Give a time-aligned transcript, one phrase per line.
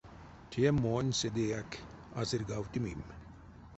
[0.51, 1.69] Те монь седеяк
[2.19, 2.99] ацирьгавтымим.